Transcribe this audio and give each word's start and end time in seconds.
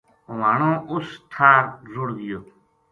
ہوانو 0.29 0.71
اُس 0.91 1.07
ٹھار 1.31 1.63
رُڑ 1.93 2.07
ھ 2.13 2.17
گیو 2.19 2.39